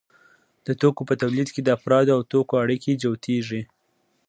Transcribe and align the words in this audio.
د 0.65 0.67
توکو 0.81 1.01
په 1.09 1.15
تولید 1.21 1.47
کې 1.53 1.61
د 1.63 1.69
افرادو 1.77 2.11
او 2.17 2.21
توکو 2.31 2.55
اړیکې 2.63 2.99
جوتېږي 3.03 3.61